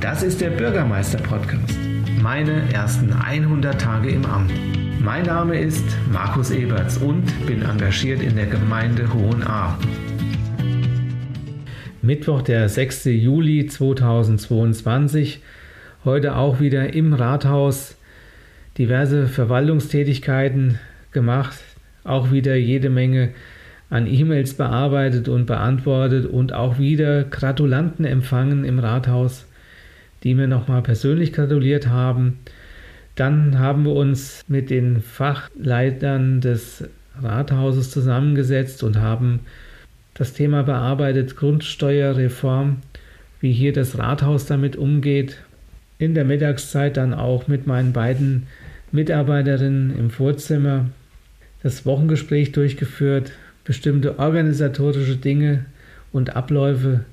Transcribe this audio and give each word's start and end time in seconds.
Das 0.00 0.22
ist 0.22 0.40
der 0.40 0.48
Bürgermeister-Podcast. 0.48 1.76
Meine 2.22 2.72
ersten 2.72 3.12
100 3.12 3.78
Tage 3.78 4.08
im 4.08 4.24
Amt. 4.24 4.50
Mein 4.98 5.26
Name 5.26 5.60
ist 5.60 5.84
Markus 6.10 6.50
Eberts 6.50 6.96
und 6.96 7.24
bin 7.46 7.60
engagiert 7.60 8.22
in 8.22 8.34
der 8.34 8.46
Gemeinde 8.46 9.12
Hohenahr. 9.12 9.78
Mittwoch, 12.00 12.40
der 12.40 12.70
6. 12.70 13.04
Juli 13.04 13.66
2022. 13.66 15.42
Heute 16.06 16.34
auch 16.34 16.60
wieder 16.60 16.94
im 16.94 17.12
Rathaus 17.12 17.94
diverse 18.78 19.26
Verwaltungstätigkeiten 19.26 20.78
gemacht. 21.12 21.58
Auch 22.04 22.30
wieder 22.30 22.56
jede 22.56 22.88
Menge 22.88 23.32
an 23.90 24.06
E-Mails 24.06 24.54
bearbeitet 24.54 25.28
und 25.28 25.44
beantwortet 25.44 26.24
und 26.24 26.54
auch 26.54 26.78
wieder 26.78 27.24
Gratulanten 27.24 28.06
empfangen 28.06 28.64
im 28.64 28.78
Rathaus, 28.78 29.44
die 30.22 30.34
mir 30.34 30.46
nochmal 30.46 30.82
persönlich 30.82 31.32
gratuliert 31.32 31.88
haben. 31.88 32.38
Dann 33.14 33.58
haben 33.58 33.84
wir 33.84 33.92
uns 33.92 34.42
mit 34.48 34.70
den 34.70 35.00
Fachleitern 35.00 36.40
des 36.40 36.84
Rathauses 37.20 37.90
zusammengesetzt 37.90 38.82
und 38.82 38.98
haben 38.98 39.40
das 40.14 40.32
Thema 40.32 40.62
bearbeitet, 40.62 41.36
Grundsteuerreform, 41.36 42.78
wie 43.40 43.52
hier 43.52 43.72
das 43.72 43.98
Rathaus 43.98 44.46
damit 44.46 44.76
umgeht. 44.76 45.38
In 45.98 46.14
der 46.14 46.24
Mittagszeit 46.24 46.96
dann 46.96 47.14
auch 47.14 47.48
mit 47.48 47.66
meinen 47.66 47.92
beiden 47.92 48.46
Mitarbeiterinnen 48.92 49.96
im 49.98 50.10
Vorzimmer 50.10 50.86
das 51.62 51.84
Wochengespräch 51.86 52.52
durchgeführt, 52.52 53.32
bestimmte 53.64 54.18
organisatorische 54.18 55.16
Dinge 55.16 55.66
und 56.12 56.36
Abläufe 56.36 57.04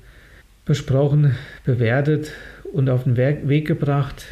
besprochen, 0.64 1.34
bewertet 1.64 2.32
und 2.72 2.88
auf 2.90 3.04
den 3.04 3.16
Weg 3.16 3.66
gebracht. 3.66 4.26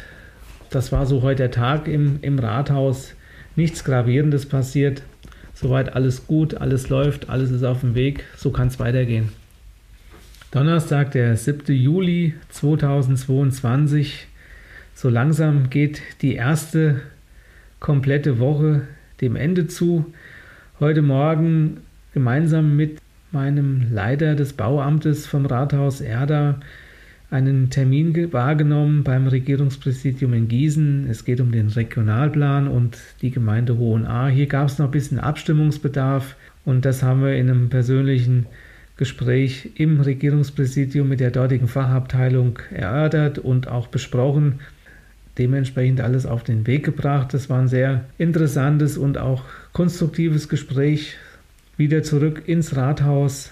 Das 0.69 0.91
war 0.91 1.05
so 1.05 1.21
heute 1.21 1.43
der 1.43 1.51
Tag 1.51 1.87
im, 1.87 2.19
im 2.21 2.39
Rathaus. 2.39 3.13
Nichts 3.55 3.83
Gravierendes 3.83 4.45
passiert. 4.45 5.01
Soweit 5.53 5.95
alles 5.95 6.27
gut, 6.27 6.55
alles 6.55 6.89
läuft, 6.89 7.29
alles 7.29 7.51
ist 7.51 7.63
auf 7.63 7.81
dem 7.81 7.95
Weg. 7.95 8.25
So 8.35 8.51
kann 8.51 8.67
es 8.67 8.79
weitergehen. 8.79 9.29
Donnerstag, 10.51 11.11
der 11.11 11.35
7. 11.35 11.73
Juli 11.75 12.35
2022. 12.49 14.27
So 14.93 15.09
langsam 15.09 15.69
geht 15.69 16.01
die 16.21 16.35
erste 16.35 17.01
komplette 17.79 18.39
Woche 18.39 18.81
dem 19.21 19.35
Ende 19.35 19.67
zu. 19.67 20.13
Heute 20.79 21.01
Morgen 21.01 21.81
gemeinsam 22.13 22.75
mit 22.75 22.99
meinem 23.31 23.91
Leiter 23.91 24.35
des 24.35 24.53
Bauamtes 24.53 25.27
vom 25.27 25.45
Rathaus 25.45 26.01
Erda 26.01 26.59
einen 27.29 27.69
Termin 27.69 28.31
wahrgenommen 28.31 29.03
beim 29.03 29.27
Regierungspräsidium 29.27 30.33
in 30.33 30.47
Gießen. 30.47 31.07
Es 31.09 31.25
geht 31.25 31.41
um 31.41 31.51
den 31.51 31.67
Regionalplan 31.67 32.67
und 32.67 32.97
die 33.21 33.31
Gemeinde 33.31 33.77
Hohenahr. 33.77 34.29
Hier 34.29 34.47
gab 34.47 34.67
es 34.67 34.77
noch 34.77 34.85
ein 34.85 34.91
bisschen 34.91 35.19
Abstimmungsbedarf 35.19 36.37
und 36.63 36.85
das 36.85 37.03
haben 37.03 37.21
wir 37.21 37.35
in 37.35 37.49
einem 37.49 37.69
persönlichen 37.69 38.45
Gespräch 38.95 39.71
im 39.75 39.99
Regierungspräsidium 39.99 41.07
mit 41.09 41.19
der 41.19 41.31
dortigen 41.31 41.67
Fachabteilung 41.67 42.59
erörtert 42.71 43.39
und 43.39 43.67
auch 43.67 43.87
besprochen. 43.87 44.59
Dementsprechend 45.37 46.01
alles 46.01 46.25
auf 46.25 46.43
den 46.43 46.65
Weg 46.65 46.83
gebracht. 46.85 47.33
Das 47.33 47.49
war 47.49 47.59
ein 47.59 47.67
sehr 47.67 48.05
interessantes 48.17 48.97
und 48.97 49.17
auch 49.17 49.43
konstruktives 49.73 50.49
Gespräch 50.49 51.15
wieder 51.75 52.01
zurück 52.01 52.43
ins 52.47 52.75
Rathaus, 52.75 53.51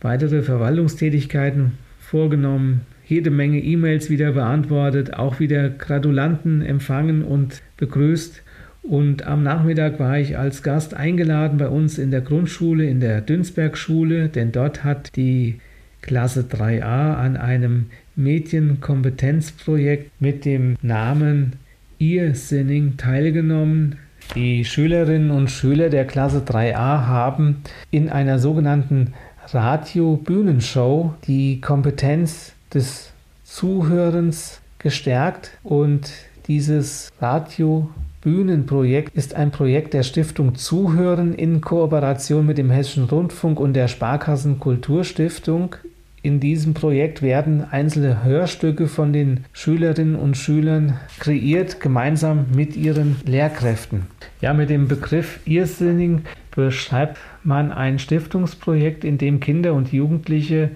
weitere 0.00 0.42
Verwaltungstätigkeiten 0.42 1.72
vorgenommen, 2.10 2.80
jede 3.06 3.30
Menge 3.30 3.60
E-Mails 3.60 4.10
wieder 4.10 4.32
beantwortet, 4.32 5.14
auch 5.14 5.38
wieder 5.38 5.70
Gratulanten 5.70 6.60
empfangen 6.60 7.22
und 7.22 7.62
begrüßt. 7.76 8.42
Und 8.82 9.26
am 9.28 9.44
Nachmittag 9.44 10.00
war 10.00 10.18
ich 10.18 10.36
als 10.36 10.64
Gast 10.64 10.92
eingeladen 10.94 11.58
bei 11.58 11.68
uns 11.68 11.98
in 11.98 12.10
der 12.10 12.20
Grundschule, 12.20 12.84
in 12.88 12.98
der 12.98 13.20
Dünsberg-Schule, 13.20 14.28
denn 14.28 14.50
dort 14.50 14.82
hat 14.82 15.14
die 15.14 15.60
Klasse 16.02 16.40
3a 16.50 17.14
an 17.14 17.36
einem 17.36 17.86
Medienkompetenzprojekt 18.16 20.10
mit 20.20 20.44
dem 20.44 20.76
Namen 20.82 21.52
Earsinning 22.00 22.96
teilgenommen. 22.96 23.98
Die 24.34 24.64
Schülerinnen 24.64 25.30
und 25.30 25.50
Schüler 25.50 25.90
der 25.90 26.06
Klasse 26.06 26.42
3a 26.46 27.06
haben 27.06 27.62
in 27.90 28.08
einer 28.08 28.38
sogenannten 28.38 29.14
Radio-Bühnenshow 29.48 31.14
die 31.26 31.60
Kompetenz 31.60 32.52
des 32.72 33.12
Zuhörens 33.44 34.60
gestärkt 34.78 35.50
und 35.64 36.12
dieses 36.46 37.10
Radio-Bühnenprojekt 37.20 39.14
ist 39.14 39.34
ein 39.34 39.50
Projekt 39.50 39.94
der 39.94 40.04
Stiftung 40.04 40.54
Zuhören 40.54 41.34
in 41.34 41.60
Kooperation 41.60 42.46
mit 42.46 42.58
dem 42.58 42.70
Hessischen 42.70 43.04
Rundfunk 43.04 43.58
und 43.58 43.74
der 43.74 43.88
Sparkassen 43.88 44.60
Kulturstiftung 44.60 45.74
in 46.22 46.38
diesem 46.38 46.74
Projekt 46.74 47.22
werden 47.22 47.64
einzelne 47.70 48.22
Hörstücke 48.22 48.88
von 48.88 49.12
den 49.12 49.44
Schülerinnen 49.52 50.16
und 50.16 50.36
Schülern 50.36 50.98
kreiert, 51.18 51.80
gemeinsam 51.80 52.46
mit 52.54 52.76
ihren 52.76 53.16
Lehrkräften. 53.24 54.02
Ja, 54.42 54.52
mit 54.52 54.68
dem 54.68 54.86
Begriff 54.86 55.40
Irrsinning 55.46 56.22
beschreibt 56.54 57.18
man 57.42 57.72
ein 57.72 57.98
Stiftungsprojekt, 57.98 59.04
in 59.04 59.16
dem 59.16 59.40
Kinder 59.40 59.72
und 59.72 59.92
Jugendliche 59.92 60.70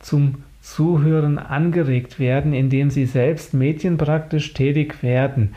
zum 0.00 0.36
Zuhören 0.62 1.38
angeregt 1.38 2.18
werden, 2.18 2.54
indem 2.54 2.90
sie 2.90 3.06
selbst 3.06 3.54
medienpraktisch 3.54 4.54
tätig 4.54 5.02
werden. 5.02 5.54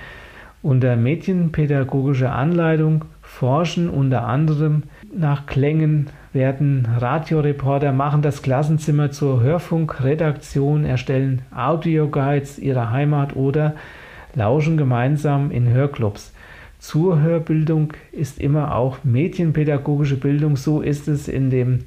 Unter 0.62 0.98
medienpädagogischer 0.98 2.36
Anleitung 2.36 3.06
forschen 3.22 3.90
unter 3.90 4.28
anderem 4.28 4.84
nach 5.16 5.46
Klängen, 5.46 6.08
werden 6.34 6.88
Radioreporter, 6.98 7.92
machen 7.92 8.22
das 8.22 8.42
Klassenzimmer 8.42 9.12
zur 9.12 9.42
Hörfunkredaktion, 9.42 10.86
erstellen 10.86 11.42
Audioguides 11.56 12.60
ihrer 12.60 12.92
Heimat 12.92 13.36
oder 13.36 13.76
lauschen 14.36 14.78
gemeinsam 14.78 15.52
in 15.52 15.70
Hörclubs. 15.70 16.34
Zuhörbildung 16.78 17.94
ist 18.12 18.40
immer 18.40 18.76
auch 18.76 19.00
medienpädagogische 19.04 20.18
Bildung, 20.18 20.56
so 20.56 20.82
ist 20.82 21.08
es 21.08 21.28
in, 21.28 21.50
dem, 21.50 21.80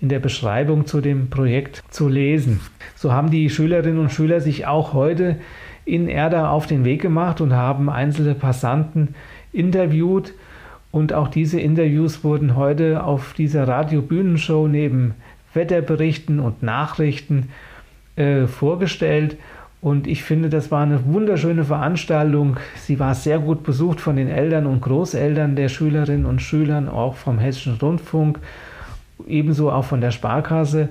in 0.00 0.08
der 0.08 0.18
Beschreibung 0.18 0.86
zu 0.86 1.00
dem 1.00 1.30
Projekt 1.30 1.82
zu 1.90 2.08
lesen. 2.08 2.60
So 2.94 3.12
haben 3.12 3.30
die 3.30 3.48
Schülerinnen 3.48 4.00
und 4.00 4.12
Schüler 4.12 4.40
sich 4.40 4.66
auch 4.66 4.92
heute 4.92 5.36
in 5.86 6.08
Erda 6.08 6.50
auf 6.50 6.66
den 6.66 6.84
Weg 6.84 7.00
gemacht 7.00 7.40
und 7.40 7.54
haben 7.54 7.88
einzelne 7.88 8.34
Passanten 8.34 9.14
interviewt 9.52 10.34
und 10.94 11.12
auch 11.12 11.26
diese 11.26 11.58
Interviews 11.58 12.22
wurden 12.22 12.54
heute 12.54 13.02
auf 13.02 13.32
dieser 13.32 13.66
Radio-Bühnenshow 13.66 14.68
neben 14.68 15.14
Wetterberichten 15.52 16.38
und 16.38 16.62
Nachrichten 16.62 17.48
äh, 18.14 18.46
vorgestellt. 18.46 19.36
Und 19.80 20.06
ich 20.06 20.22
finde, 20.22 20.50
das 20.50 20.70
war 20.70 20.84
eine 20.84 21.04
wunderschöne 21.04 21.64
Veranstaltung. 21.64 22.58
Sie 22.76 23.00
war 23.00 23.16
sehr 23.16 23.40
gut 23.40 23.64
besucht 23.64 24.00
von 24.00 24.14
den 24.14 24.28
Eltern 24.28 24.66
und 24.66 24.82
Großeltern 24.82 25.56
der 25.56 25.68
Schülerinnen 25.68 26.26
und 26.26 26.40
Schülern, 26.40 26.88
auch 26.88 27.16
vom 27.16 27.40
Hessischen 27.40 27.74
Rundfunk, 27.82 28.38
ebenso 29.26 29.72
auch 29.72 29.84
von 29.84 30.00
der 30.00 30.12
Sparkasse. 30.12 30.90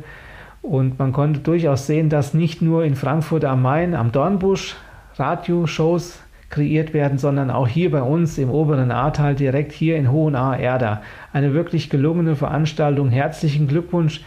Und 0.62 1.00
man 1.00 1.14
konnte 1.14 1.40
durchaus 1.40 1.88
sehen, 1.88 2.10
dass 2.10 2.34
nicht 2.34 2.62
nur 2.62 2.84
in 2.84 2.96
Frankfurt 2.96 3.46
am 3.46 3.62
Main 3.62 3.96
am 3.96 4.12
Dornbusch 4.12 4.76
Radioshows 5.16 6.20
kreiert 6.54 6.94
werden, 6.94 7.18
sondern 7.18 7.50
auch 7.50 7.68
hier 7.68 7.90
bei 7.90 8.04
uns 8.04 8.38
im 8.38 8.52
oberen 8.52 8.92
Ahrtal, 8.92 9.34
direkt 9.34 9.72
hier 9.72 9.98
in 9.98 10.12
Hohenahr-Erda. 10.12 11.02
Eine 11.34 11.54
wirklich 11.54 11.90
gelungene 11.90 12.36
Veranstaltung. 12.36 13.10
Herzlichen 13.10 13.68
Glückwunsch 13.68 14.22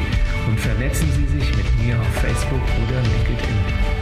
und 0.48 0.60
vernetzen 0.60 1.08
Sie 1.12 1.26
sich 1.40 1.58
mit 1.58 1.66
mir 1.84 2.00
auf 2.00 2.14
Facebook 2.22 2.62
oder 2.62 3.02
LinkedIn. 3.02 3.93